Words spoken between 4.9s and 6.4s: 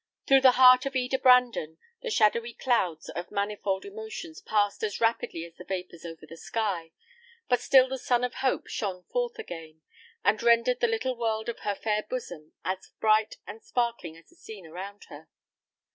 rapidly as the vapours over the